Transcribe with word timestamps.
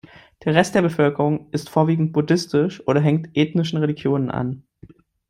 Der 0.43 0.55
Rest 0.55 0.73
der 0.73 0.81
Bevölkerung 0.81 1.51
ist 1.51 1.69
vorwiegend 1.69 2.11
buddhistisch 2.11 2.81
oder 2.87 3.01
hängt 3.01 3.37
ethnischen 3.37 3.77
Religionen 3.77 4.31
an. 4.31 4.63